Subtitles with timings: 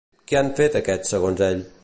[0.31, 1.65] Què han fet aquests segons ell?